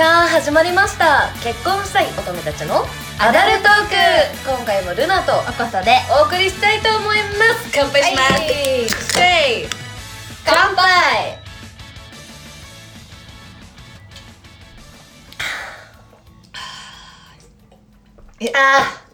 [0.00, 1.28] さあ始まりました。
[1.44, 2.86] 結婚したい乙女たちの
[3.18, 3.94] アダルトーク。
[4.48, 5.92] 今回もルナとおことで
[6.22, 7.70] お送りしたいと思います。
[7.70, 8.02] 乾杯。
[8.04, 9.68] します、はいせい
[10.46, 11.38] 乾杯。
[18.40, 19.04] えあ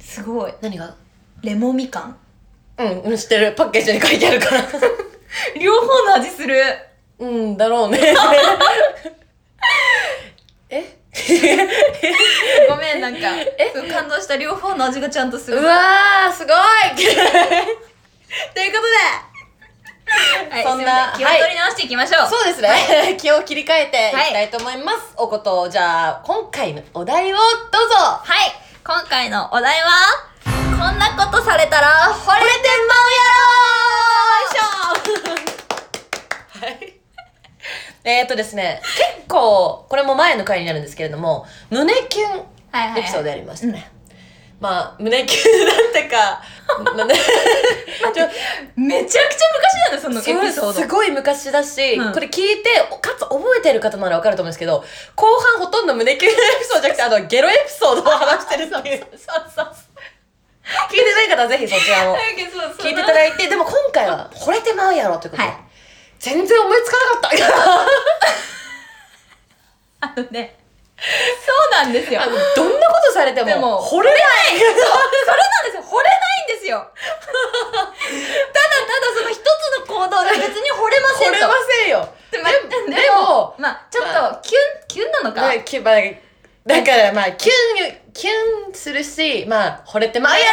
[0.00, 0.50] すごい。
[0.50, 0.96] ー何が？
[1.44, 2.16] レモンみかん
[2.78, 3.52] うん知ってる。
[3.52, 4.60] パッケージに書いてあるから。
[5.62, 6.60] 両方の味する。
[7.20, 8.00] うんだろうね
[10.70, 10.98] え？
[12.68, 13.28] ごめんなんか
[13.74, 15.58] そう感動した両方の味がちゃんとする。
[15.60, 16.56] うわーすごい！
[16.96, 17.02] と
[18.60, 18.94] いうことで
[20.50, 23.16] はい、そんな気を取り直していきましょう、そうですね。
[23.18, 24.98] 気を切り替えていきたいと思います。
[25.16, 27.42] おこと、じゃあ、今回のお題をど
[27.86, 27.94] うぞ。
[27.96, 28.52] はい。
[28.84, 29.90] 今回のお題は
[30.44, 33.54] こんなことされたら惚れてまうやろ
[34.34, 36.92] よいしょ はい。
[38.04, 43.00] えーっとですね、結構、これも前の回になるんですけれども、胸キュンはいはいはい。
[43.00, 43.90] エピソードやりましたね。
[44.60, 46.40] まあ、胸キュンなんてか、
[48.76, 50.72] めちゃくちゃ昔なんだそのエピソード。
[50.72, 52.12] すごい昔だし、うん。
[52.12, 54.84] これ聞いて、かつ覚えてる方ならわかると思うんですけど、
[55.14, 59.06] 後半ほとんど胸キュンエピソードじゃなくて、あの、ゲロエピソードを話してるっていう。
[59.18, 59.66] そうそう
[60.88, 65.56] 聞いてない方はぜひそちらも そう聞いていただいて、でも今回は惚れてまうやろということで、はい。
[66.18, 67.54] 全然思いつかなかった。
[70.04, 70.56] あのね
[70.96, 72.22] そうなんですよ。
[72.22, 74.20] あのどんなことされてもでも惚れない。
[74.56, 75.10] それなん
[75.66, 75.82] ですよ。
[75.82, 76.78] 惚れないんですよ。
[76.94, 77.88] ただ
[78.86, 81.38] ただその一つの行動で 別に惚れませんと。
[81.38, 82.08] 惚れませんよ。
[82.30, 82.60] でまで
[83.02, 85.40] でももまあちょっとキュンキュンなのか。
[85.42, 85.94] まあきまあ
[86.66, 90.46] だからまあキュンキュンするし、まあ惚れてまうや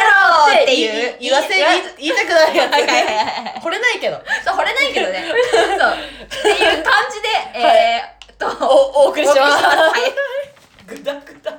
[0.48, 1.54] ろっていう言わせ
[1.96, 2.72] 言いたくなるやつ。
[2.72, 3.22] はいはいはいは
[3.56, 3.60] い。
[3.62, 4.20] 惚れないけど。
[4.44, 5.24] そう惚れないけどね。
[5.52, 5.92] そう。
[5.94, 8.11] っていう感じでえーっ
[8.50, 9.40] とおお送りします。
[9.40, 10.94] はい。
[10.96, 11.58] ぐだぐだ。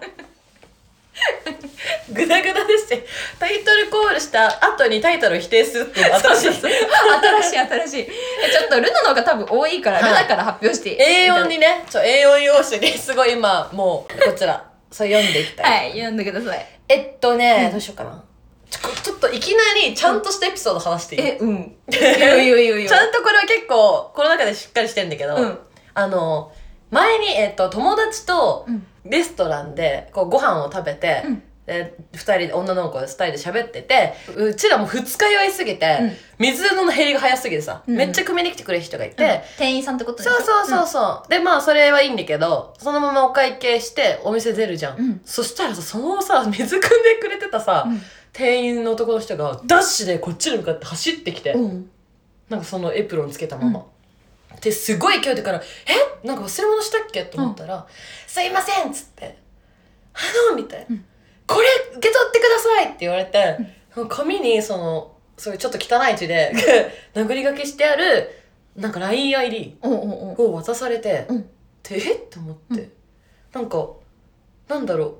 [2.11, 3.01] ぐだぐだですし、
[3.39, 6.53] タイトルコールした後にタイトルを否定するっていう新しい。
[6.53, 8.01] 新しい新しい。
[8.01, 10.09] えちょっとルナの方が多分多いから、はい。
[10.09, 10.97] ルナから発表して。
[11.29, 12.97] A4 にね、ちょ、A4 用紙に。
[12.97, 15.88] すごい今、もう、こちら、それ読んでいきたい。
[15.88, 16.66] はい読んでください。
[16.89, 17.72] えっとね、うん。
[17.72, 18.23] どうしようかな。
[18.69, 21.75] ちょ、ちょっといきなりちゃんとしたエピソード話していい、えうん。
[21.89, 22.77] いいよいいよいいよ。
[22.77, 25.59] いいよちゃんとこれは結構、この中でしっかりしてんだけど、うん。
[25.93, 26.51] あの、
[26.93, 28.85] 前に、えっと、友達とうん。
[29.05, 31.43] レストランで、こう、ご飯を食べて、うん。
[31.65, 36.11] で二人で女の子で二人で喋っててうちらも二日酔いすぎて、うん。
[36.37, 37.95] 水の減りが早すぎてさ、うん。
[37.95, 39.29] めっちゃ汲みに来てくれる人がいて、うん。
[39.57, 45.21] 店員さんってことでそうそうそうそう、でまあそれはいいんだけどそのままお会計してお店出るじゃん、うん。
[45.23, 46.87] そしたらさそのさ水汲んで
[47.21, 48.01] くれてたさ、うん。
[48.33, 51.89] 店員の男の人がダッシュでこっちに向かって走ってきて、うん。
[52.49, 53.85] なんかそのエプロンつけたまま、
[54.63, 55.62] ですごい勢いでから
[56.24, 56.28] 「え？
[56.28, 57.85] なんか忘れ物したっけ?」と思ったら
[58.25, 59.38] 「すいません」っつって
[60.13, 60.19] 「あ
[60.51, 61.06] の」みたいな、うん。
[61.46, 63.57] これ受け取ってください」って言われて、
[64.09, 66.53] 紙にそのそういうちょっと汚い字で
[67.13, 68.29] 殴り書きしてある
[68.75, 71.41] なんか LINEID を渡されて、うん。
[71.84, 72.13] でえ？
[72.13, 72.91] って思って、うん。
[73.52, 73.90] なんか
[74.69, 75.18] なんだろ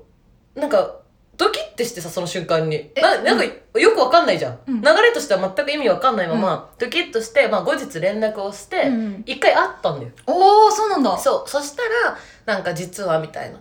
[0.56, 0.60] う。
[0.60, 1.00] なんか
[1.36, 2.90] ドキッてしてさその瞬間に。
[2.94, 4.80] えななんかよくわかんないじゃん、うん。
[4.80, 9.22] 流れとしては全く意味わかんないまま、ドキッとして、まあ、後日連絡をして、うん。
[9.26, 10.12] 一回会ったんだよ。
[10.26, 11.18] おおそうなんだ。
[11.18, 11.48] そう。
[11.48, 13.60] そしたらなんか実はみたいな。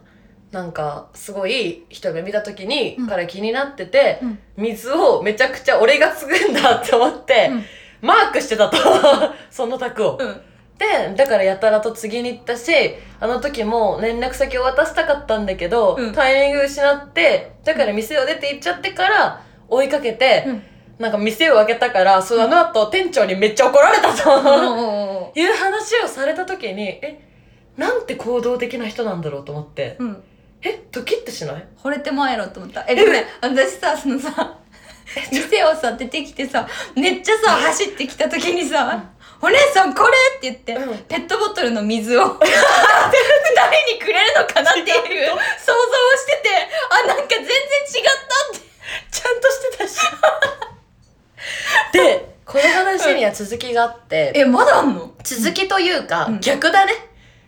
[0.52, 3.08] なんかすごい一目見た時にうん。
[3.08, 4.40] 彼気になってて、うん。
[4.58, 7.64] 水をめちゃくちゃ俺が継ぐんだって思って、うん。
[8.02, 8.78] マークしてたと。
[9.50, 10.18] その卓を。
[10.20, 10.42] うん
[10.78, 12.72] でだからやたらと次に行ったし
[13.20, 16.14] あの時も連絡先を渡したかったんだけど、うん。
[16.14, 20.64] タイミング失ってだから店を出て行っちゃってから追いかけて、うん。
[21.00, 27.20] なんか店を開けたからその後店長にめっちゃ怒られたと、いう話をされた時にえ
[27.78, 30.24] なんて行動的な人なんだろうと思って、うん。
[30.62, 31.68] えドキッとしない？
[31.82, 32.86] 惚れてまえろと思った。
[32.88, 34.58] えでもね私さそのさ
[35.32, 39.12] 店をさ出てきてさめっちゃさ走ってきた時にさ
[39.46, 40.98] 「お姉さんこれ!」って言って、うん。
[41.00, 45.86] ペットボトルの水を 二人にくれるのかなっていう想像を
[46.18, 46.50] してて
[46.90, 48.12] あなんか全然違った
[48.57, 48.63] って。
[49.12, 49.98] ちゃんとしてたし。
[51.94, 55.12] でこの話には続きがあって、えまだあんの？
[55.24, 56.40] 続きというか、うん。
[56.40, 56.94] 逆だね。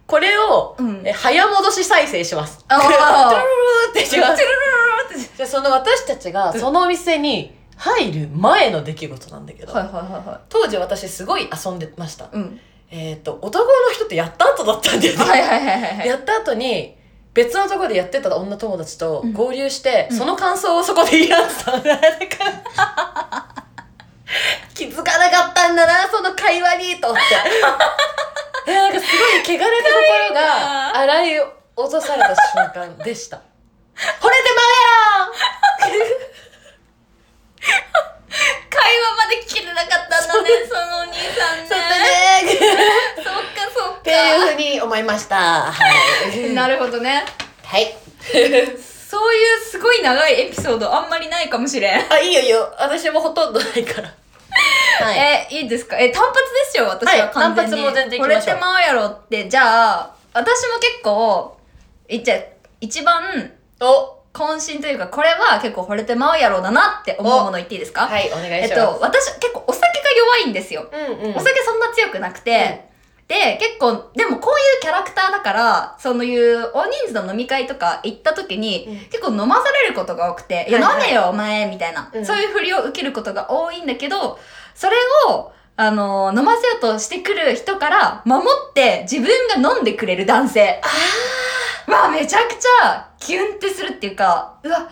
[0.08, 1.02] これを、うん。
[1.06, 2.60] え早戻し再生します。
[2.68, 2.80] あー。
[2.82, 4.38] トゥルルルルってします。
[4.38, 5.38] チュルルルって。
[5.38, 12.26] じゃあその私たちがそのお店に入る前の出来事なんだけど、はいはいはいは当時私すごい遊んでました。
[12.26, 12.60] いうん
[12.92, 15.24] えっ、と、男の人ってやった後だったんだよね。
[15.24, 16.96] はいはいはいはいはいやった後に、
[17.34, 22.00] 別のところでやってた女友達とうん合流して、うんその感想をそこで言い合ってたんだ。
[24.74, 27.36] 気づかなかったんだな、その会話に、と思って。
[28.68, 29.90] えなんかすごい汚れた
[30.28, 31.40] 心が 洗い
[31.76, 33.44] 落とされた瞬間でした惚れ
[34.12, 34.96] てまうや
[35.26, 35.36] ろ
[38.70, 42.04] 会話まで聞けてなかったんだねそのお兄さんねそうだね
[43.18, 45.36] そっかそっっていうかふうに思いました。
[45.36, 45.74] は
[46.34, 46.50] い。
[46.56, 47.26] なるほどね。
[47.66, 47.94] はい。
[48.32, 52.06] そういうすごい長いエピソードあんまりないかもしれん。
[52.14, 52.74] あいいよいいよ。
[52.80, 54.14] 私もほとんどないから。
[55.06, 55.48] はい。
[55.52, 55.98] えいいですか？
[55.98, 59.50] え単発ですよ私ははい完全に、単発も全然行これってまうやろって。
[59.50, 61.58] じゃあ私も結構
[62.08, 62.38] いっちゃ
[62.80, 63.52] 一番
[63.82, 64.16] お。
[64.36, 68.06] 渾身というかこれは結構惚れてまうやろうだなって思うもの言っていいですか？
[68.06, 71.36] はいお願いえっします、と私結構お酒が弱いんですよ、うんうん。
[71.38, 72.85] お酒そんな強くなくて、
[73.28, 79.00] で結構でもこういうキャラクターだからそういう大人数の飲み会とか行った時に、うん。
[79.10, 81.00] 結構飲まされることが多くて「いやはい。
[81.00, 82.26] はい飲めよお前」みたいな、うん。
[82.26, 84.40] そういうふりを受けることが多いんだけど
[84.76, 84.96] それ
[85.30, 90.82] をあの飲ませようとしてくる人から守って自分が飲んでくれる男性。
[91.88, 94.88] あはめちゃくちゃキュンってするっていうかうわ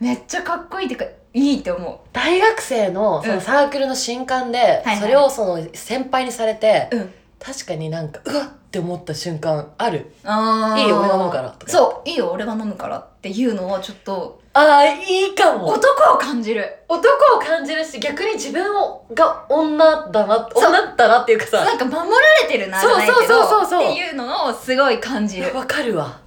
[0.00, 1.98] めっちゃかっこいいっていうかいいって思う。
[2.12, 3.34] 大学生のそうん。
[3.36, 4.96] のサークルの新刊で、はい。
[4.98, 10.12] それをその先輩にされて、うん確かになんかうわっって思った瞬間ある。
[10.22, 10.82] あー。
[10.82, 11.72] いいよ俺が飲むからとか。
[11.72, 15.68] そういいよ俺が飲むからっていうのはちょっとああいいかも。
[15.68, 16.76] 男を感じる。
[16.88, 21.64] 男を感じるし逆に自分をが女だな女だなっていうかさ。
[21.64, 22.06] なんか守ら
[22.42, 23.92] れてるなじゃないけどそうそうそうそう。
[23.92, 25.54] っていうのをすごい感じる。
[25.54, 26.20] わかるわ。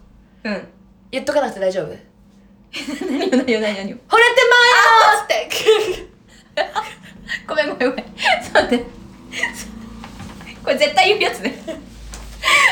[0.43, 0.67] うん。
[1.11, 1.93] 言っとかなくて大丈夫？
[2.71, 3.61] 惚れて何を何を何を？
[3.61, 3.97] 何をまいま
[5.17, 5.49] すって。
[7.47, 8.05] ごめんごめんごめん。
[8.53, 8.83] そうね
[10.69, 11.49] これ絶対言うやつね。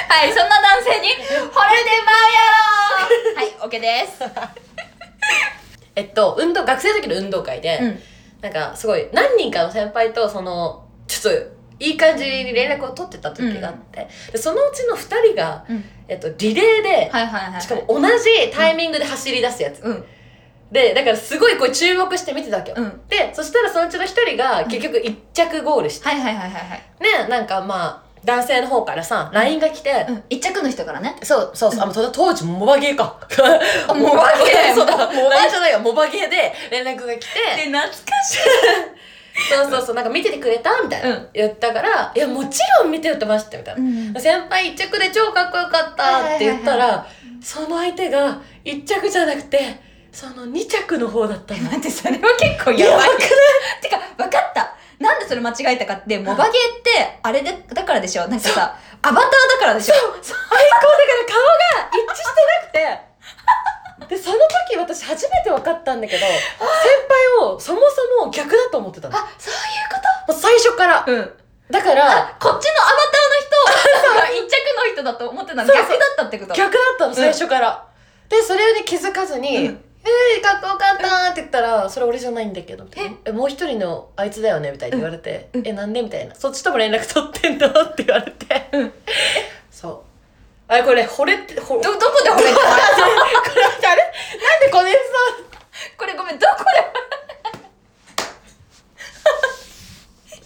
[0.07, 1.57] はいそんな男性に惚れて
[2.05, 2.45] まうや
[3.33, 3.65] ろ。
[3.65, 4.23] はい OK です。
[5.95, 7.99] えっと運動学生の時の運動会で、うん。
[8.41, 11.33] なんかすごい何人かの先輩とそのちょっ
[11.79, 15.83] といい感じに連絡を取ってた時があって、でそのうちの2人が、うん。
[16.07, 17.61] えっと、リレーで、はいはいはい。
[17.61, 20.05] しかも同じタイミングで走り出すやつ、うん
[20.71, 23.01] でだからすごいこう注目して見てたわけよ、うん。
[23.07, 26.81] でそしたらそのうちの1人が結局1着ゴールして、はいはいはいはいはい。
[27.01, 30.23] ねなんかまあ男性の方からさ LINE が来て、うん。
[30.29, 31.15] 一着の人からね。
[31.23, 33.17] そうそうそう、うそれ当時モバゲーか。
[33.87, 34.73] あ モバゲー。
[34.75, 37.25] そうだ、モバじゃないよ、モバゲーで連絡が来て、
[37.65, 37.89] 懐か
[38.23, 38.37] しい。
[39.53, 41.29] そうそうそう、なんか見ててくれたみたいな、うん。
[41.33, 43.81] 言ったから、いや、もちろん見ててましたみたいな。
[43.81, 44.13] ん。
[44.19, 47.05] 先輩一着で超かっこよかったって言ったら、
[47.41, 49.86] その相手が一着じゃなくて、
[50.17, 51.61] その二着の方だったの。
[51.69, 53.09] 待ってそれは結構やばい。
[53.79, 54.73] てか分かった。
[54.97, 58.27] なんでそれ間違えたかってモバゲーってあれでだからでしょ。
[58.27, 59.93] なんかさアバターだからでしょ。
[59.93, 62.33] 最高だから顔が一致し
[62.73, 64.37] てなくて、 で、その
[64.71, 66.31] 時私初めて分かったんだけど、先
[67.37, 67.81] 輩をそも
[68.19, 69.15] そも逆だと思ってたの。
[69.15, 69.59] もあそういう
[70.25, 71.03] こう最初から。
[71.03, 71.33] とうん。
[71.69, 75.67] だから、こっちのアバターの人が一着の人だと思ってたの。
[75.67, 75.85] そうそう。
[75.85, 76.53] 逆だったってこと？
[76.55, 77.85] 逆だったの、最初から。
[78.29, 82.85] で、それに気づかずに、うんえー、かっこよかったって言ったら、それ俺じゃないんだけど、
[83.25, 84.71] え、もう一人のあいつだよね？
[84.71, 85.61] みたいに言われて、うん。
[85.61, 86.01] うんえ、なんで？
[86.01, 86.35] みたいな。
[86.35, 87.67] そっちとも連絡取ってんの？
[87.67, 88.93] って言われて、うん。
[89.71, 90.01] そう。
[90.69, 94.03] あれ、これ、惚れて、ほどどこで褒めて これ、あれ？
[94.43, 94.99] なんでこれさ、
[95.97, 96.63] これごめんどこ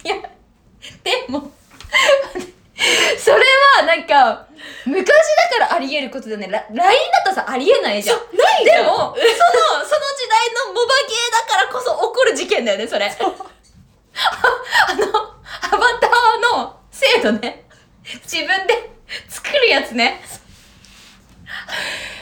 [0.04, 0.06] で？
[0.10, 0.16] いや
[1.04, 1.52] でも
[3.18, 3.42] それは
[4.86, 8.24] 昔だからあり得ることだよねラ LINE だとさありえないじゃんな
[8.60, 13.06] いでも、その、その時代のモバゲーだからこそ起こる事件だよね、それ。
[13.06, 13.10] あ
[14.94, 17.66] の、アバターの精度ね。
[18.24, 18.92] 自分で
[19.30, 20.22] 作るやつね。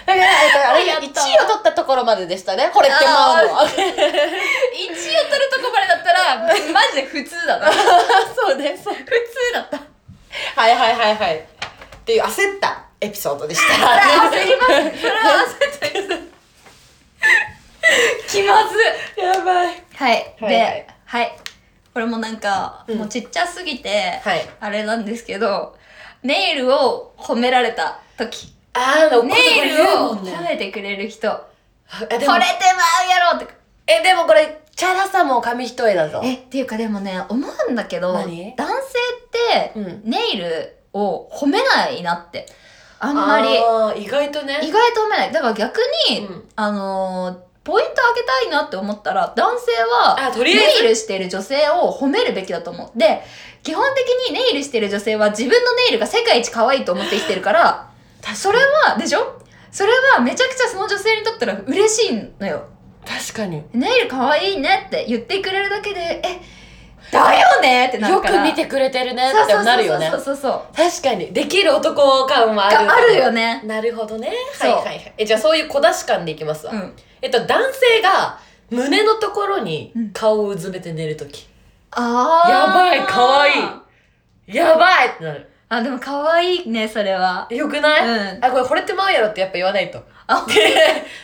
[0.06, 2.72] だから、えっとあれ、1位を取ったところまででしたね。
[2.74, 3.50] これってまあの。
[3.50, 3.76] 1位を取る
[5.52, 6.38] とこまでだったら、
[6.74, 7.72] マジで普通だな。
[7.72, 8.96] 普そうね、そう。
[8.96, 9.04] 通
[9.54, 9.78] だった。
[10.56, 11.59] はいはいはいはい。
[12.10, 13.74] っていう焦ったエピソードでした。
[13.76, 13.92] それは
[14.32, 15.00] 焦ります。
[15.00, 16.30] それは焦った。
[18.28, 19.22] 気まず。
[19.22, 19.84] やばい。
[19.94, 20.36] はい。
[20.42, 21.38] はいで、はい。
[21.94, 24.50] これもなんか、うんもうちっちゃすぎて、はい。
[24.60, 25.78] あれなんですけど、
[26.24, 28.56] ネイルを褒められた時。
[28.74, 29.36] あー、ネ
[29.68, 31.28] イルをね褒めてくれる人。
[31.28, 32.40] 惚れてまうや
[33.34, 33.48] ろって。
[33.86, 36.22] え、でもこれ、チャラさも紙一重だぞ。
[36.24, 40.02] え、っていうかでもね、思うんだけど、男何性ってうん。
[40.10, 42.46] ネイルを褒めないなって。
[43.00, 43.48] あんまり。
[43.58, 44.60] あー意外とね。
[44.64, 45.32] 意外と褒めない。
[45.32, 45.80] だから逆
[46.10, 50.82] に、うんあのーポイントあげたいなって思ったら、男性は、あ、とりあえず。
[50.82, 52.98] ネイルしている女性を褒めるべきだと思う。
[52.98, 53.22] で、
[53.62, 57.92] 基本的にネイルしている女性は自分のネイルが世界一可愛いと思って生きてるから、
[58.34, 59.40] それは、でしょ？
[59.72, 62.64] それはめちゃくちゃその女性にとったら嬉しいのよ。
[63.06, 63.62] 確かに。
[63.74, 66.42] ネイル可愛いねって言ってくれるだけで、え、
[67.12, 67.88] だよね！
[67.88, 68.44] ってなるよから。
[68.44, 69.30] く見てくれてるね！
[69.30, 70.62] ってそうそうなるよねそうそうそう。
[70.76, 71.34] 確かに。
[71.34, 72.86] できる男感もある。
[72.86, 73.62] があるよね。
[73.66, 74.32] なるほどね。
[74.54, 74.72] そう。
[74.72, 75.14] はいはいはい。
[75.18, 76.94] えじゃあそういう小出し感でいきますわ、うん。
[77.22, 78.40] えっと男性が
[78.70, 80.10] 胸のところにうん。
[80.12, 81.48] 顔をうずめて寝るとき、
[81.92, 82.50] あー。
[82.52, 83.52] やばいかわい
[84.48, 84.56] い。
[84.56, 85.10] やばい！
[85.10, 87.48] ってなるあでも可愛いねそれは。
[87.52, 88.46] よくない、うん。
[88.46, 90.04] あこれ惚れてまうやろってやっぱ言わないと。
[90.26, 90.54] あで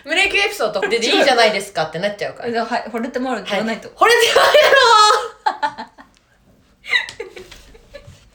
[0.03, 2.65] 胸キュンエピソードでいいじゃないですかってなっちゃうから。
[2.65, 4.45] はい惚れてもらうって言わないと、惚れてまう
[5.73, 5.91] やろ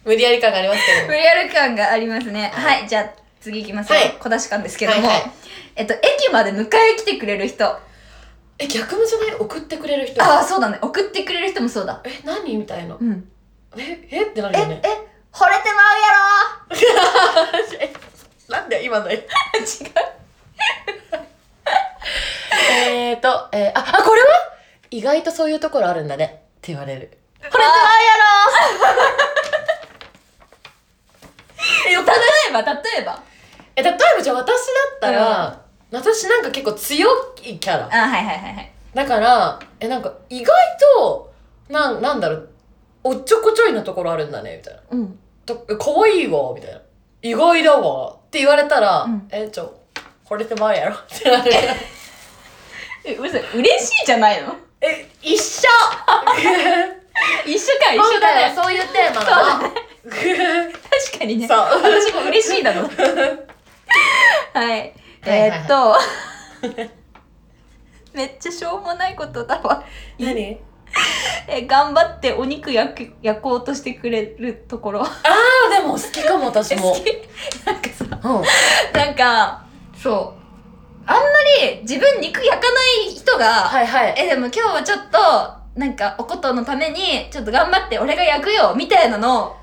[0.05, 1.01] 無理やり感がありますけど。
[1.03, 2.51] も無理やる感がありますね。
[2.55, 4.17] はい、じゃあ次いきますよ、はい。
[4.19, 5.31] 小出し感ですけども、はいはい。
[5.77, 7.79] えっと駅まで迎え来てくれる人。
[8.59, 9.35] え逆のじゃない？
[9.37, 10.23] 送ってくれる人。
[10.23, 10.79] ああそうだね。
[10.83, 12.03] 送ってくれる人もそうだ。
[12.05, 12.57] え何？
[12.57, 12.97] みたいな。
[13.01, 13.29] うん。
[13.77, 14.25] ええ？
[14.27, 14.83] ってなるえよね。
[14.85, 15.10] え？
[15.33, 15.83] 惚れてま
[16.77, 16.81] う
[17.79, 17.93] やえ
[18.53, 19.27] なんで今のろ違う
[22.73, 24.27] えーと、えー、あ、あ、これは？
[24.91, 26.25] 意外とそういうところあるんだね。
[26.25, 26.29] っ
[26.61, 27.17] て言われる。
[27.41, 27.65] 惚れてまうや
[28.89, 28.95] ろ
[31.91, 31.97] 例
[32.51, 33.23] えば例えば？
[33.77, 34.53] え、例えばじゃあ私だ
[34.97, 35.61] ったら、
[35.93, 37.09] 私なんか結構強
[37.43, 37.87] いキャラ。
[38.05, 38.73] あはいはいはいはい。
[38.95, 40.55] だから、え、なんか意外
[40.97, 41.33] と、
[41.69, 42.50] なん、なんだろう、
[43.03, 44.81] おっちょこちょいなところあるんだね、みたいな。
[44.91, 45.19] うん。
[45.47, 46.81] とえ可愛いわ、みたいな。
[47.23, 49.29] 意外だわ、って言われたら、うん。
[49.31, 49.75] え、ちょ、
[50.29, 50.95] 惚れてまうやろ。
[50.97, 51.51] ってなる。
[53.05, 54.55] えうそ嬉しいじゃないの？
[54.83, 55.69] え、一緒。
[57.47, 58.55] 一緒か一今緒だね。
[58.55, 59.59] 回はそういうテーマな。
[59.59, 59.71] の。
[59.71, 61.49] 確かにね。
[61.49, 61.59] そう。
[61.59, 62.83] 私も嬉しいだろ。
[64.53, 64.93] はいはい。
[65.25, 65.97] えーっと。
[68.13, 69.85] めっちゃしょうもないことだわ。
[70.19, 70.59] 何？
[71.49, 75.03] え頑張ってお肉焼く焼こうとしてくれるところ。
[75.03, 77.05] ああでも好きかも 私も好き。
[77.67, 79.01] なんかさうん。
[79.01, 79.63] なんか
[80.01, 80.41] そう。
[81.07, 81.23] あんま
[81.65, 84.15] り自分肉焼かない人が、はいはい。
[84.17, 85.19] えでも今日はちょっと
[85.75, 89.57] なんかおことのためにちょっと頑張って俺が焼くよみたいなの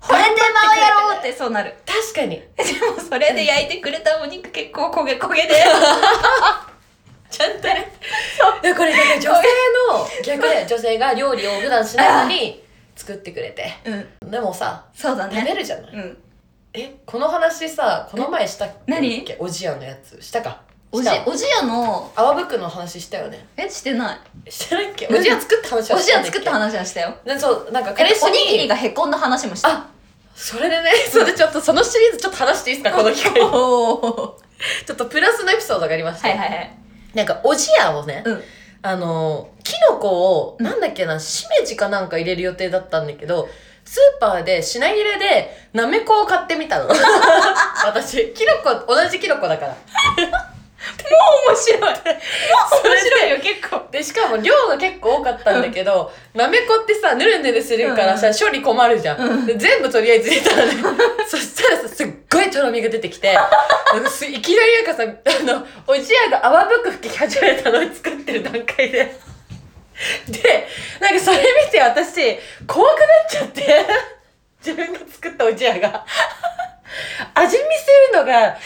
[0.00, 1.74] 惚れてまうやろってそうなる。
[1.86, 2.36] 確かに。
[2.56, 5.64] でもそれで焼いてくれたお肉結構焦げ焦げで
[7.30, 7.92] ちゃんとね。
[8.62, 12.64] いやこれだから女性の逆で 女性が料理を普段しないのに
[12.96, 13.72] 作ってくれて。
[13.84, 14.30] うん。
[14.30, 16.18] でもさそうだ食べねるじゃない、うん。
[16.74, 18.74] えこの話さこの前したっけ？
[18.92, 19.36] 何？
[19.38, 20.20] おじやのやつ。
[20.22, 20.60] したか？
[20.90, 22.10] おじおじやの？
[22.16, 23.46] 泡袋の話したよね？
[23.56, 24.50] えしてない。
[24.50, 25.06] してないっけ？
[25.10, 26.38] おじや作った話おはしたんだっけ？
[26.38, 27.14] じや作った話はしたよ。
[27.24, 29.68] でそうなんかえ彼氏おにぎりにがへこんだ話もした。
[29.70, 29.86] あ
[30.34, 33.02] それでねそれでちょっとそのシリーズちょっと話していいですか？
[33.02, 34.36] この機会ちょ
[34.92, 36.78] っとプラスのエピソードがありまして、はいはいはい
[37.14, 38.42] なんかおじやをね、うん。
[38.82, 40.64] あのキノコを、うん。
[40.64, 43.48] なんだっけなしめじかなんか入れる予定だったんだけど
[43.84, 46.88] スーパーで品切れでなめこを買ってみたの。
[47.86, 49.76] 私キノコ同じキノコだから
[51.16, 51.80] 面白い。
[51.80, 53.88] 面白いよ結構。
[53.90, 59.46] でしかも量が結構多かったんだけど、なめこってさぬるぬるするからさ、処理困るじゃん、うん。
[59.46, 60.72] で全部とりあえず入れたらね。
[61.26, 69.14] そしたらさすっごいとろみが出てきていきなりなんかさあのおじやが泡吹く吹き始めたのを作ってる段階で。
[70.28, 70.68] で
[71.00, 73.86] なんかそれ見て私怖くなっちゃって。
[74.60, 76.04] 自分が作ったおじやが
[77.34, 78.56] 味見するのがち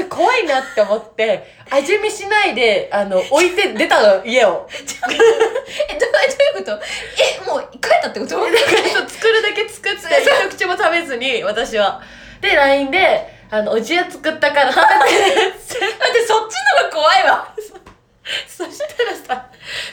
[0.00, 4.68] ょっと怖いなって思って味見しないであの置いて出たの 家を。
[4.70, 6.80] えどういうこと？
[7.18, 8.36] えもう帰ったってこと？
[8.36, 12.00] だから作るだけ作って一口も食べずに私は。
[12.40, 17.48] で LINE であの「おじや作ったから食べて」っ てだってそっちのが怖いわ。
[18.48, 19.46] そしたらさ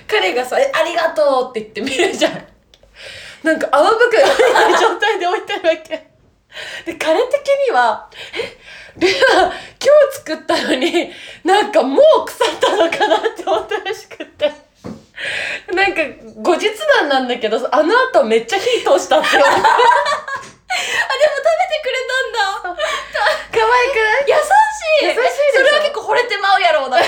[0.08, 2.48] 彼がさ「えありがとう」って言って見るじゃん。
[3.44, 6.13] なんか泡袋が入った状態で置いてるわけ
[6.86, 8.58] で彼的には「え
[8.98, 11.12] ルナ今日作ったのに
[11.44, 14.52] なんかもう腐ったのかな?」って思ったらしくって。
[15.74, 16.02] なんか
[16.42, 16.68] 後日
[17.00, 19.72] 談なんだけどあの後めっちゃ火通したって言われてあでも食べ
[21.72, 22.84] てくれたんだ。
[23.54, 24.28] 可愛くない？
[24.28, 24.44] 優し
[25.04, 25.06] い。
[25.06, 25.66] 優しいでしょ？
[25.66, 26.98] それは結構惚れてまうやろうな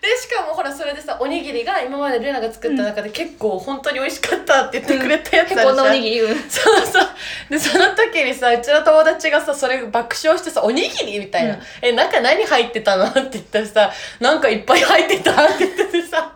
[0.00, 6.36] でしかもほらそれでさおにぎりが今までルナが作った中で結構本当に美味しかったって言ってくれたやつあるじゃん、へこんだおにぎりうん。
[6.48, 7.08] そうそう。
[7.50, 11.60] でその時にさうちの友達がさそれ爆笑してさ「おにぎり?」みたいな「うん。
[11.82, 16.32] え中何入ってたの?」って言ったらさ「なんかいっぱい入ってた」って言っててさ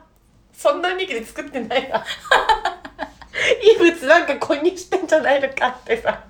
[0.53, 2.05] そんなおにぎり作ってないな。
[3.63, 6.21] 異物なんか混入してんじゃないのかってさ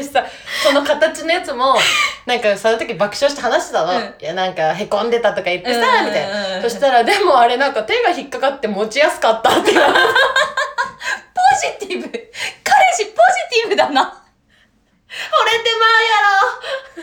[0.00, 0.24] ちょっと思ってさ
[0.62, 1.76] その形のやつも
[2.26, 4.14] なんかその時爆笑して話してたの、うん。
[4.18, 10.04] いやなんかへこんでたとか言ってさ、うんみたいな、うんそしたらでもあれなんか手が引っかかって持ちやすかったって言われてポ
[11.82, 12.08] ジティブ。
[12.64, 13.12] 彼氏ポ
[13.50, 14.02] ジティブだな。
[14.02, 14.06] 惚
[15.44, 15.90] れてまう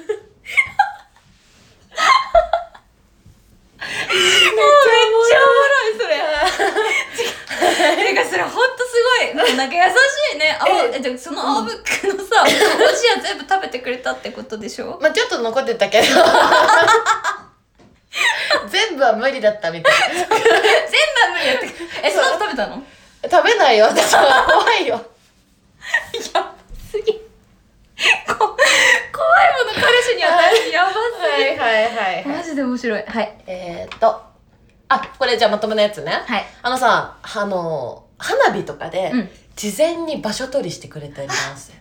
[0.07, 0.21] やろ
[3.81, 3.87] お
[4.53, 6.21] もろいそれ。
[8.05, 8.81] てかそれほんと
[10.93, 14.97] えじゃあその青ブックのさおじや全部食べてくれたってことでしょ？
[15.01, 16.05] まあちょっと残ってたけど。
[18.69, 19.93] 全部は無理だったみたい。
[20.13, 20.37] 全部は
[21.33, 21.69] 無理やって。
[22.03, 22.83] えその後食べたの？
[23.29, 24.43] 食べないよ私は。
[24.45, 24.95] 怖いよ。
[24.95, 26.53] やば
[26.91, 27.13] すぎ。
[27.13, 27.19] こ
[28.37, 30.35] 怖いもの彼氏に与
[31.61, 33.03] はいはいマジで面白い。
[33.03, 33.37] はい。
[33.47, 34.21] えーっと。
[34.89, 36.11] あこれじゃあまとめのやつね。
[36.11, 36.45] はい。
[36.61, 39.29] あのさあの花火とかでうん。
[39.55, 41.71] 事前に場所取りしてくれたります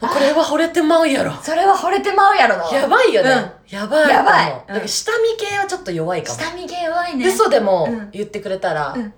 [0.00, 1.32] これは惚れてまうやろ。
[1.42, 2.70] それは惚れてまうやろな。
[2.70, 3.76] やばいよね、うん。
[3.76, 4.52] やばいやばい。
[4.52, 6.38] うんだから下見系はちょっと弱いかも。
[6.38, 7.26] 下見毛弱いね。
[7.28, 8.10] 嘘でもうん。
[8.10, 9.12] 言ってくれたら、うん。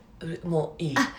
[0.44, 0.94] うもういい。
[0.96, 1.12] あ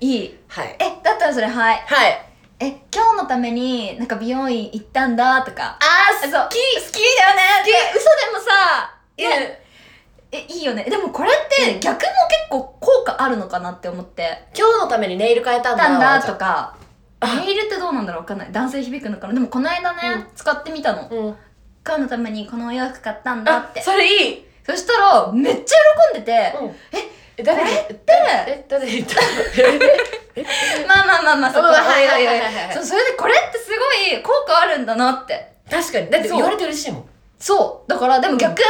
[0.00, 0.38] いい。
[0.48, 0.76] はい。
[0.78, 1.82] えだったらそれはい。
[1.86, 2.27] はい
[2.60, 5.78] え今日のためになんか美容院行ったんだとか。
[5.80, 6.32] あそう。
[6.32, 6.56] 好き。
[6.84, 7.62] 好きだよね。
[7.64, 9.62] で嘘でもさね。
[10.30, 10.84] えいいよね。
[10.84, 12.08] でもこれって逆も結
[12.50, 14.48] 構効果あるのかなって思って。
[14.56, 15.86] 今日のためにネイル変えたんだ。
[15.86, 16.76] たんだとか。
[17.20, 17.36] あ。
[17.36, 18.52] ネイルってどうなんだろうわかんない。
[18.52, 19.34] 男性響くのかな。
[19.34, 20.26] でもこの間ね、うん。
[20.34, 21.08] 使ってみたの。
[21.08, 21.36] うん。
[21.86, 23.80] 今日のためにこのお洋服買ったんだあって。
[23.80, 24.44] それいい。
[24.66, 25.76] そしたらめっちゃ
[26.12, 26.68] 喜んでて、うん。
[26.68, 26.74] え
[27.38, 28.04] え誰これって
[28.48, 29.14] え誰に言った
[30.88, 37.04] まあまあまあまあそこうんはいはいはいはいはいそうそれでこれってすごい効果あるんだなって確かにだって言われて嬉しいもん
[37.38, 38.60] そうだからでも逆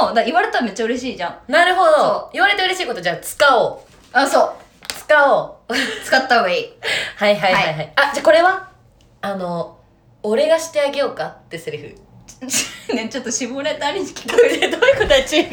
[0.00, 3.80] も、だ言われたらめっちゃ嬉しいじゃんなるほそど言われて嬉しいことじゃあ使おう
[4.12, 4.52] あそう
[4.86, 6.64] 使おう使った方がいい
[7.16, 8.70] はいはいはいはい、あじゃあこれは
[9.20, 9.80] あの
[10.22, 15.50] 俺がしてあげようかってセリフねちょっと絞れたり聞こえるどういうこと違う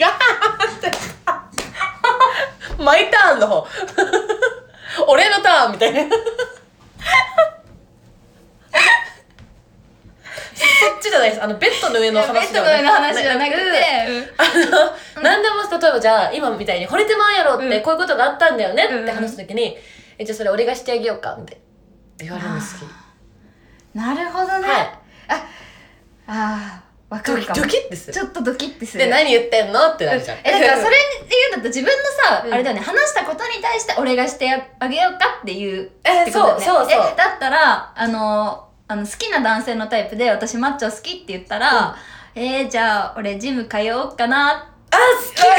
[2.82, 3.68] マイターンの方。
[5.08, 6.02] 俺のターンみたいな。
[6.02, 6.10] そっ
[11.00, 11.44] ちじゃないです。
[11.44, 13.58] あのベッドの上の話ベッドの上の話じゃなくて、
[14.38, 14.44] あ
[15.18, 17.84] の、何でも例えばじゃあ今みたいに惚れてまうやろって、うん。
[17.84, 19.04] こういうことがあったんだよねうん。
[19.04, 19.78] って話すときに、
[20.18, 21.62] えじゃあそれ俺がしてあげようかって
[22.18, 22.66] 言われるの好き。
[23.98, 24.90] なるほどね、はい。
[25.28, 25.46] あ
[26.28, 27.62] あわかドキるかも。
[27.62, 28.14] ドキってする。
[28.14, 29.04] ちょっとドキッてする。
[29.06, 30.38] で何言ってんのってなるじゃん。
[30.44, 30.96] えだからそれ
[31.52, 31.92] だったら自分の
[32.38, 32.54] さ、うん。
[32.54, 36.66] あれだよね話したことに対して俺がしてあげようかっていうえってことだよね。
[36.66, 37.12] そうそうそう。
[37.14, 41.96] えだったらあのあの好きな男性のタイプで私マッチョ好きって言ったら、
[42.36, 44.68] えー、じゃあ俺ジム通おうかな。
[44.94, 45.50] あ好きかい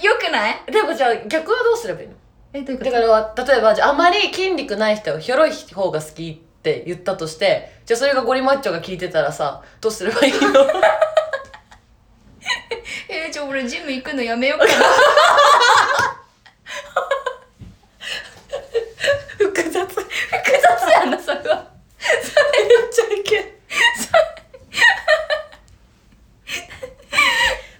[0.00, 0.54] やよくない？
[0.54, 2.14] もでもじゃあ逆はどうすればいいの？
[2.52, 2.90] えどういうこと？
[2.92, 3.00] だ
[3.32, 10.38] から例えばじゃああまり筋肉ない人はひょろい方が好きって言ったとしてじゃあそれがゴリマッチョが聞いてたらさどうすればいいの？
[13.22, 14.72] えー、じゃあ俺ジム行くのやめようかな
[19.38, 20.02] 複雑複
[20.62, 21.68] 雑やんなそれは
[22.90, 23.44] ちゃいけん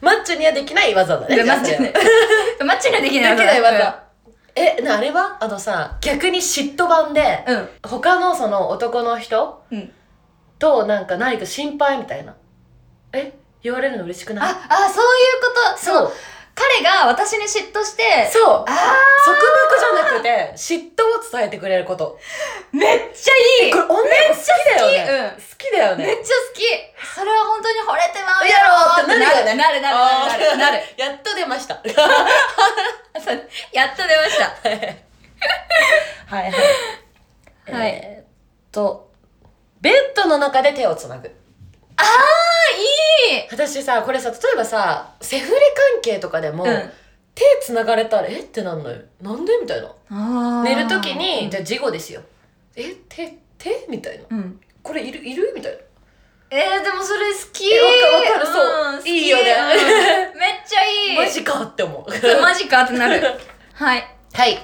[0.00, 1.92] マッチョにはできない技だねでマッチね
[2.64, 4.04] マッチにはできないできない技
[4.54, 9.92] えなあれはあのさ逆に嫉妬版で、うん他のその男の人うん
[10.58, 12.36] となんか何か心配みたいな
[13.12, 14.44] え言われるの嬉しくない？
[14.44, 15.78] ああそういうこと。
[15.78, 16.04] そう。
[16.04, 16.12] の
[16.54, 18.44] 彼が私に嫉妬してそう。
[18.44, 22.18] あ束縛じゃなくて嫉妬を伝えてくれること。
[22.74, 23.72] ーめっちゃいい。
[23.72, 24.96] これ女の子好きだよね。
[25.08, 25.40] うん。
[25.40, 26.06] 好きだよね。
[26.06, 26.60] めっちゃ好き。
[27.16, 29.96] それは本当に惚れてまうややろろってなるよねなるなる
[30.28, 30.58] なる。
[30.58, 30.82] なる。
[30.98, 31.74] やっと出ました。
[31.74, 31.84] やっ
[33.96, 34.44] と出ました。
[34.68, 34.78] はい
[36.26, 36.52] はい。
[37.72, 37.90] はい。
[37.90, 38.26] えーっ
[38.70, 39.10] と
[39.80, 41.30] ベッドの中で手をつなぐ
[42.02, 43.48] あーいい。
[43.50, 45.58] 私さこれさ例えばさセフレ
[45.92, 46.90] 関係とかでも、うん。
[47.34, 49.00] 手つながれたらえってなんのよ。
[49.20, 50.62] なんでみたいな。
[50.62, 52.20] 寝る時にじゃあ事後ですよ。
[52.76, 54.24] え手手みたいな。
[54.30, 54.60] うん。
[54.82, 55.78] これいるいるみたいな。
[56.50, 57.72] えー、でもそれ好き。
[57.72, 58.52] えわかるそ
[58.92, 59.08] うん好き。
[59.08, 59.44] いいよね。
[60.34, 60.38] うん。
[60.38, 61.16] めっちゃいい。
[61.16, 62.42] マジかって思う。
[62.42, 63.22] マジかってなる。
[63.72, 64.06] はい。
[64.34, 64.58] はい。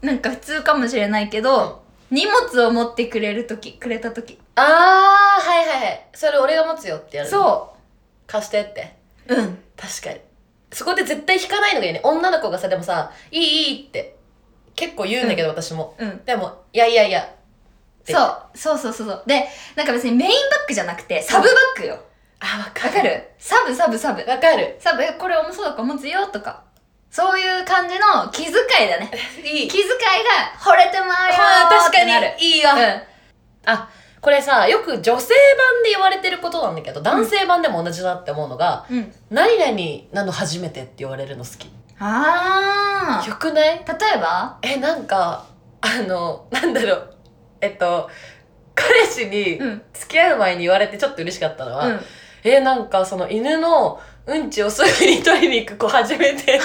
[0.00, 6.06] なんか普通かもしれないけど、荷物を持ってくれる時くれた時あーはいはいはい。
[6.14, 7.74] それ俺が持つよってやるそ
[8.26, 8.94] 貸してって。
[9.28, 9.58] ううん。
[9.76, 10.20] 確かに。
[10.72, 12.00] そこで絶対引かないのがいいね。
[12.04, 14.16] 女の子がさでもさ「いいいい」って。
[14.74, 15.94] 結構言うんだけど、私も。
[15.98, 16.24] うん。
[16.24, 18.12] でも「いやいやいや」って。
[18.12, 18.42] そう。
[18.54, 19.22] そうそうそうそう。
[19.26, 21.98] でなんか別にメインバッグじゃなくてサブバッグよ。
[22.40, 22.96] あわかる。
[22.96, 23.30] わかる？
[23.38, 24.24] サブサブサブ。
[24.28, 24.76] わかる。
[24.80, 26.62] サブえこれ重そうだから持つよとか。
[27.10, 28.52] そういう感じの気遣
[28.86, 29.10] いだね。
[29.44, 29.68] いい。
[29.68, 32.34] 気遣いが惚れてまうよあーってなる。
[32.38, 32.56] に。
[32.56, 33.02] いいわ、うん。
[33.66, 33.88] あ
[34.22, 41.68] これさよく女性版で言われてることなんだけど男性版でも同じだって思うのがうん「何々なの初めて」って言われるの好き。
[41.98, 43.78] ああよくない？
[43.78, 43.82] 例
[44.16, 44.58] えば？
[44.62, 45.44] えなんか
[45.80, 47.14] あのなんだろう。
[47.60, 48.08] えっと
[48.74, 49.82] 彼氏にうん。
[49.92, 52.00] 付き合う前に言われてちょっと嬉しかったのは、うん。
[52.44, 56.60] えなんかその犬のうんちをすぐに取りに行く子 初めてって。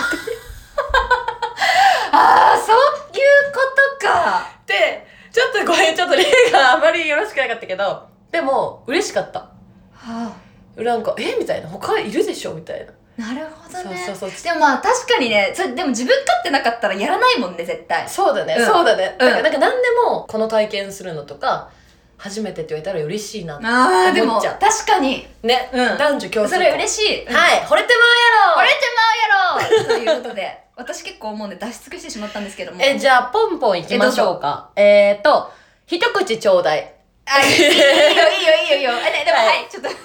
[2.11, 3.59] ああそういうこ
[3.99, 4.47] とか。
[4.65, 5.05] で
[5.37, 9.51] ちょっとこれちょっと例があまりよろしくなかったけどでも嬉しかった。
[9.93, 10.35] は
[10.75, 11.37] なんかえ？
[11.39, 11.67] みたいな。
[11.69, 12.55] 他いるでしょ？
[12.55, 12.91] みたいな。
[13.23, 13.97] あ、なるほどね。
[14.05, 18.09] そうそうそうでもまあ確かにね、それでも自分勝ってなかったらやらないもんね、絶対。
[18.09, 18.65] そうだね、うん。
[18.65, 19.27] そうだね、うん。
[19.27, 21.69] だからなんか何でもこの体験するのとか
[22.17, 24.59] 初めてって言われたら嬉しいなああ、でも思っちゃう。
[24.59, 25.27] 確かに。
[25.43, 25.97] ね、うん。
[25.97, 27.23] 男女共通それ嬉しい。
[27.23, 27.25] い。
[27.27, 32.79] はい惚れてまうやろ惚れてまうやろということで、私結構もうね、出し尽くしてしまったんですけども。
[32.81, 35.51] えじゃあポンポンいきましょうかえー、と
[35.87, 36.93] 一口ちょうだい
[37.25, 38.91] あ、いいよ、いいよ、いいよ、いいよ、いいよ。
[38.91, 39.95] あね、でも、はいはい、ちょっと、に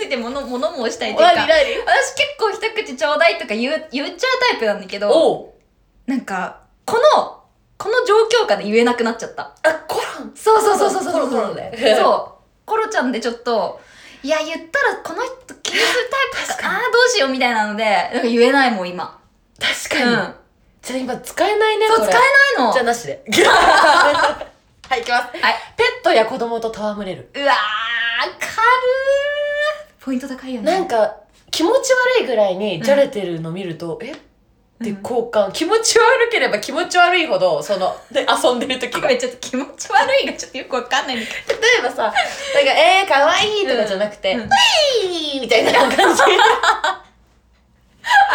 [0.00, 1.34] ついて物、物申したいというか。
[1.34, 1.46] 何？
[1.46, 1.78] 何？
[1.86, 5.54] 私結構一口ちょうだいとか言う、言っちゃうタイプなんだけど、
[6.06, 7.44] なんか、この、
[7.78, 9.54] この状況下で言えなくなっちゃった。
[9.62, 11.12] あコロンそうそうそうそうそう。
[11.12, 12.66] コロコロねそう。
[12.66, 13.80] コロちゃんでちょっと、
[14.24, 19.19] いや、言ったらこの人気にするタイプか、ああー、どうしようみたいなので、なんか言えないもん、今。
[19.60, 20.34] 確かに、うん。
[20.82, 22.72] じゃあ今使えないねそう、これ使えないの。
[22.72, 25.54] じゃあなしで はいいきますはい。
[25.76, 27.56] ペットや子供と戯れるうわー、
[28.38, 30.04] 軽ー。
[30.04, 30.72] ポイント高いよね。
[30.72, 31.16] なんか
[31.50, 34.12] 気持ち悪いぐらいにじゃれてるの見ると、え？
[34.12, 34.14] っ
[34.82, 41.60] て交換、気持ち悪ければ気持ち悪いほどそので遊んでる時が例ごめん、ちょっと気持ち悪いがちょっとよくわかんないんだけど。
[41.80, 42.18] えばさなんか
[42.72, 44.56] 「えー、かわいい」とかじゃなくて「ううんわ
[45.02, 46.22] いい」みたいな感じ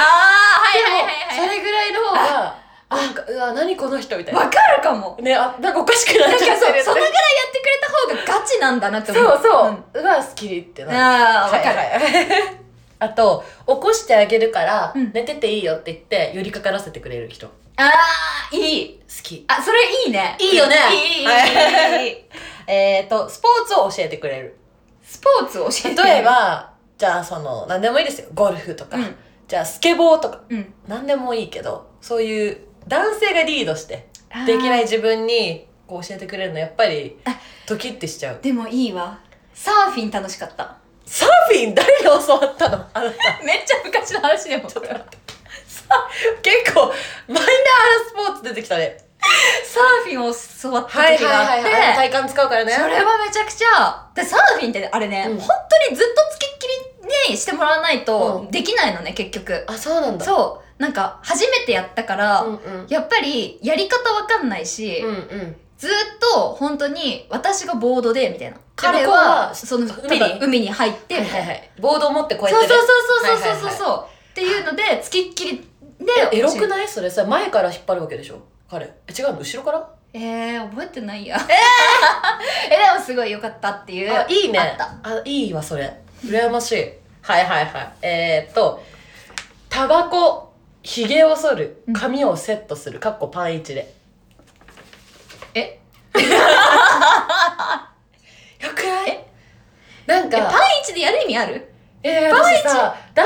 [0.02, 1.48] はいはいはいはい。
[1.48, 5.18] それぐらいの方がなんかうわ何この人みたいなわかるかも。
[5.22, 7.12] ねあなんかおかしくなっちゃってるそのぐらいや
[7.50, 9.24] ってくれた方がガチなんだなって思う。
[9.24, 11.78] そうそう、んうわ好きってなるああ、わかる。
[13.00, 19.02] あと起こしてあげるから、うん寝てていいよって言って寄りかからせてくれる人好ああ、いい。
[19.22, 20.36] きあ、それいいね。
[20.40, 22.26] いいよねいい、いい、いい。
[22.68, 24.58] えっとスポーツを教えてくれる
[25.04, 26.04] スポーツを教えて。
[26.04, 29.18] 例え、ばじゃあその何でもいいですよゴルフとか、うん。
[29.48, 30.74] じゃあスケボーとかうん。
[30.88, 34.08] 何でもいいけどそういう男性がリードして
[34.46, 38.40] できない自分にこう教えてくれるのやっぱりあドキッてしちゃう。
[38.42, 39.20] でもいいわ。
[39.54, 40.78] サーフィン楽しかった。
[41.06, 42.86] サーフィン誰に教わったの？
[42.94, 43.16] あなた。
[43.46, 44.70] めっちゃ昔の話でも。
[44.70, 45.18] ちょっと待って。
[45.68, 46.10] さ
[46.42, 46.94] 結構マイ
[47.28, 47.46] ナーな
[48.08, 48.98] スポーツ出てきたね。
[49.64, 51.72] サーフィンを教わった時があって、
[52.10, 52.72] 体幹使うからね。
[52.74, 55.40] それはめちゃくちゃ、で、サーフィンってあれね、うん。
[55.40, 56.95] 本当にずっとつきっきり
[57.30, 58.52] にしてもらわないとうん。
[58.52, 59.64] できないのね、結局。
[59.68, 60.26] あそうなんだ。
[60.26, 60.82] そう。
[60.82, 62.88] なんか、初めてやったから、うんうん。
[62.90, 65.56] やっぱりやり方わかんないし、うんうん。
[65.78, 65.94] ずーっ
[66.34, 68.58] と本当に私がボードでみたいな。
[68.76, 70.40] 彼はは、その、海に？
[70.42, 71.72] 海に入って、はいはいはい。
[71.80, 72.74] ボードを持ってこうやってね。
[72.74, 73.60] そうそうそうそうそうそう。
[73.60, 74.06] はいはいそう。
[74.32, 75.58] っていうので、つきっきり
[76.00, 76.88] で、えエロくいない？
[76.88, 78.42] それさ前から引っ張るわけでしょ？
[78.70, 78.86] 彼。
[78.86, 79.40] え違うの？
[79.40, 79.90] 後ろから？
[80.14, 81.38] えー、覚えてないや。
[81.50, 81.54] え
[82.76, 84.14] え、でもすごい良かったっていう。
[84.14, 84.60] あいいね。
[84.60, 85.10] あった。
[85.18, 86.92] あいいわそれ羨ましい。
[87.22, 87.94] はいはいはい。
[88.02, 88.84] えー、っと
[89.70, 91.94] タバコひげを剃るうん。
[91.94, 93.00] 髪をセットする。
[93.00, 93.94] かっこパンイチで。
[95.54, 95.80] え？
[98.62, 99.10] よくない？
[99.10, 99.26] え
[100.08, 101.72] なんえ、パンかイチでやる意味ある？
[102.04, 102.64] えー、パンイチ？
[102.64, 103.26] 男性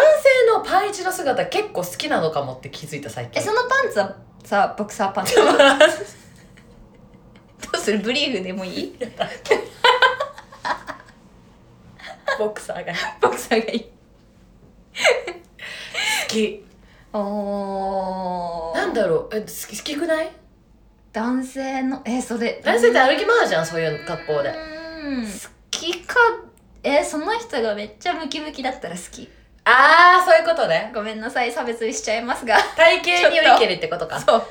[0.53, 3.41] のパンイチの姿結構好きなのかもって気づいた最近。
[3.41, 5.35] え、そのパンツはさ、ボクサーパンツ？
[7.71, 7.99] どうする？
[7.99, 8.95] ブリーフでもいい？
[12.39, 13.81] ボクサーがボクサーがいい。
[13.83, 13.89] 好
[16.27, 16.65] き
[17.13, 18.75] おー。
[18.75, 20.31] なんだろうえ好き好きくない？
[21.11, 22.61] 男性の、え、それ。
[22.63, 25.25] 男性って歩き回るじゃんそういう格好でうーん。
[25.25, 25.29] 好
[25.71, 26.15] きか、
[26.83, 29.27] え、その人がめっちゃムキムキだったら好き。
[29.65, 32.57] ああそういうことねごめんなさい、差別しちゃいますが。
[32.75, 34.43] 体型によりけりってことかそう。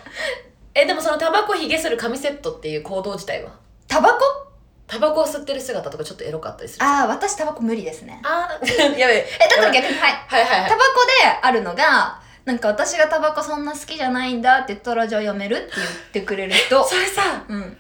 [0.75, 3.53] えでもそのタバコひげする紙セットっていう行動自体は？
[3.87, 4.48] タバコ？
[4.89, 8.21] タバコを吸ってる姿とかちょっとエロかったりするああ、私タバコ無理ですね。
[8.25, 8.67] あー
[8.99, 10.13] やべええ、だったら逆に、はい。
[10.27, 16.83] はいはいはいタバコであるのが、なんか私がタバコそんな好きじゃないんだって言ったらじゃあやめるって言ってくれる人。
[16.89, 17.77] それさうん。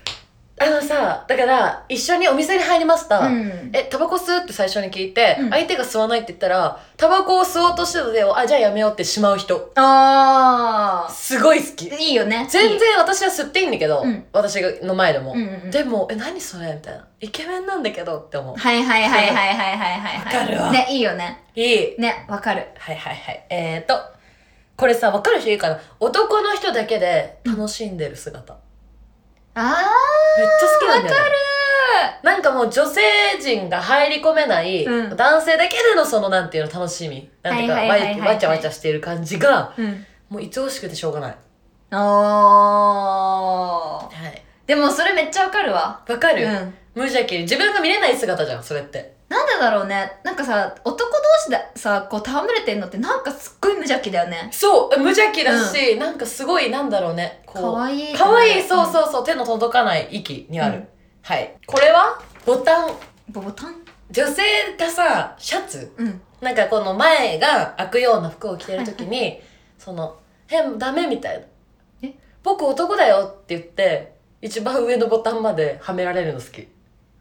[0.60, 3.70] あのさだから一緒にお店に入りました、うん。
[3.72, 11.94] えタバコ吸うって最初に聞いて、うん相手が吸わないって言ったらタバコを吸おうとしてたのであじゃあやめようってしまう人あすごい好きあ。
[11.94, 12.46] いいよね。
[12.50, 12.78] 全いい。
[12.78, 20.18] 然私は吸っていいんだけど、うん私がの前でも、うんうんうんでもえ何それみたいなイケメンなんだけどって思うはいはいはいはいはいはいはい。
[20.18, 21.44] わかるわね、いいよね。
[21.54, 22.68] いいね、わかる。
[22.78, 23.98] はいはいはいえーと
[24.76, 25.80] これさ分かる人いいかな？
[25.98, 28.56] 男の人だけで楽しんでる姿、
[29.60, 29.74] あ
[30.38, 31.30] めっちゃ好きなんだよ、ね、
[32.22, 33.00] なんかもう女性
[33.40, 37.80] 陣が入り込めない、うん男性だけでのそのなんていうの楽しみなんていうかわ
[38.30, 39.82] わちゃわちゃしている感じがー。
[39.82, 40.06] うん。
[40.28, 41.36] もう愛おしくてしょうがない
[41.92, 41.98] おー。
[41.98, 46.02] はいでもそれめっちゃわかるわ。
[46.06, 46.74] わかる、うん。
[46.94, 49.14] 無邪気に自分が見れない姿じゃんそれって
[49.60, 50.20] なんでだろうね。
[50.24, 54.48] なんかさ男同士でさこう戯れてんのってなんかすっごい無邪気だよね。
[54.52, 57.42] そう無邪気だし、なんかすごいなんだろうね。
[57.46, 58.12] こうかわい。
[58.12, 60.88] いかわいいそううそうそう手の届かない域にある、うん。
[61.22, 61.54] はい。
[61.66, 62.94] これはボタン。
[63.30, 63.74] ボタン？
[64.10, 64.42] 女性
[64.78, 65.92] がさシャツ？
[65.98, 66.20] うん。
[66.40, 69.40] なんかこの前が開くような服を着てる時に、
[69.78, 70.16] その
[70.48, 71.44] 「えダメ」みたいな。
[72.08, 76.68] え「僕男だよ」って言って一番上のボタンまではめられるの好き。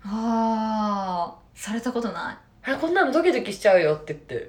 [0.05, 4.35] あーされたことなあこんなのドキドキしちゃうよって言って。
[4.35, 4.39] い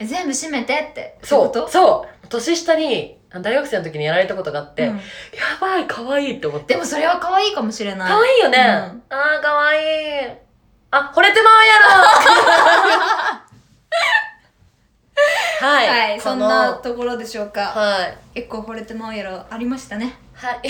[0.00, 1.18] え全部閉めてって。
[1.22, 1.70] そう。
[1.70, 5.02] そう年下にあ大学生の時にやられたことがあって、うんや
[5.60, 6.74] ばい可愛いって思って。
[6.74, 8.08] でもそれは可愛いかもしれない。
[8.08, 8.64] 可愛いよね、うん。
[8.64, 9.78] あー可愛
[10.26, 10.28] い。
[10.90, 13.46] あ惚れてまうやろ。
[15.66, 17.60] はい、はいそんなところでしょうか。
[17.62, 18.18] はい。
[18.34, 19.44] 結構惚れてまうやろ。
[19.50, 20.18] ありましたね。
[20.34, 20.60] はい。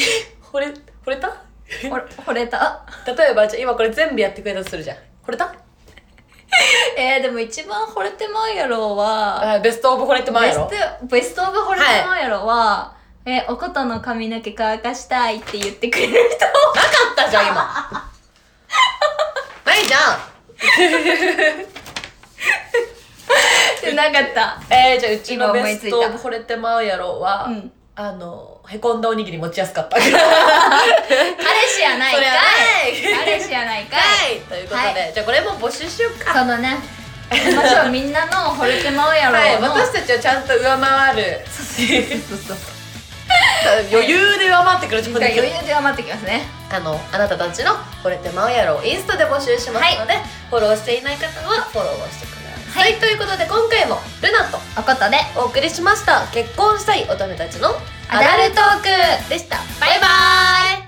[0.53, 0.69] 惚れ
[1.05, 1.29] 惚れた？
[1.91, 2.87] ほれ惚れた？
[3.07, 4.97] 例えばじゃあ今これ全部やってくれたとするじゃん。
[5.27, 5.53] 惚れた？
[6.97, 10.71] えー、でも一番惚れてまうやろはあベストオブ惚れてまうやろ？
[11.05, 16.45] ベストオブ惚れてまうやろは、えおことの髪の毛乾かしたいって言ってくれる人。
[16.47, 16.59] なか
[17.13, 18.11] ったじゃん今。
[19.67, 20.19] ないじゃん。
[23.97, 24.59] なかった。
[24.71, 27.73] えー、じゃあうちのベストオブ惚れてまうやろは、うん。
[27.97, 29.97] あのへこんだおにぎり持ちやすかった。
[29.97, 32.25] 彼氏やないかい。
[33.25, 34.01] 彼氏やないかい。
[34.01, 34.41] はい。
[34.41, 36.33] ということで、はじゃあこれも募集しようか。
[36.35, 36.79] そのね
[37.31, 41.41] 行きましょうみんなの惚れてまうやろはいの、私たちをちゃんと上回る。
[41.47, 41.63] そ
[42.35, 42.57] うそう
[43.91, 46.43] 余裕で上回ってくる自分余で裕では待ってきますね。
[46.71, 50.15] あのあなたたちの惚れてまうやろをインスタで募集しますので、
[50.51, 52.37] フォローしていない方はフォローをしてくだ
[52.73, 55.19] さい、ということで今回もルナとおことで。
[55.37, 56.27] お送りしました。
[56.33, 57.71] 結婚したい乙女たちの
[58.09, 59.57] アダルトークでした。
[59.81, 60.86] バイバーイ。